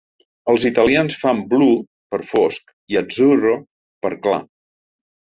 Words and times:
Els 0.51 0.63
italians 0.67 1.17
fan 1.23 1.41
"blu" 1.51 1.67
pel 2.15 2.23
fosc 2.29 2.73
i 2.93 2.97
"azzuro" 3.01 3.53
pel 4.07 4.17
clar. 4.25 4.41